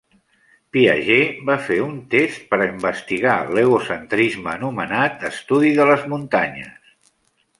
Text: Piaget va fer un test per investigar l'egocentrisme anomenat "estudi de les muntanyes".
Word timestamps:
Piaget 0.75 1.41
va 1.49 1.57
fer 1.65 1.75
un 1.87 1.97
test 2.13 2.47
per 2.53 2.59
investigar 2.67 3.35
l'egocentrisme 3.57 4.51
anomenat 4.53 5.27
"estudi 5.31 5.77
de 5.81 5.89
les 5.91 6.09
muntanyes". 6.15 7.07